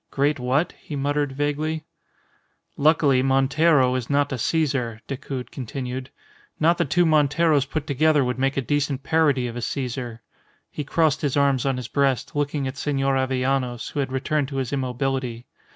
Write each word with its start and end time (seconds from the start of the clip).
"Great 0.09 0.39
what?" 0.39 0.71
he 0.81 0.95
muttered, 0.95 1.31
vaguely. 1.33 1.83
"Luckily, 2.75 3.21
Montero 3.21 3.93
is 3.93 4.09
not 4.09 4.31
a 4.33 4.37
Caesar," 4.39 4.99
Decoud 5.05 5.51
continued. 5.51 6.09
"Not 6.59 6.79
the 6.79 6.85
two 6.85 7.05
Monteros 7.05 7.67
put 7.67 7.85
together 7.85 8.23
would 8.25 8.39
make 8.39 8.57
a 8.57 8.61
decent 8.63 9.03
parody 9.03 9.45
of 9.45 9.55
a 9.55 9.61
Caesar." 9.61 10.23
He 10.71 10.83
crossed 10.83 11.21
his 11.21 11.37
arms 11.37 11.67
on 11.67 11.77
his 11.77 11.87
breast, 11.87 12.35
looking 12.35 12.67
at 12.67 12.77
Senor 12.77 13.15
Avellanos, 13.15 13.89
who 13.89 13.99
had 13.99 14.11
returned 14.11 14.47
to 14.47 14.55
his 14.55 14.73
immobility. 14.73 15.45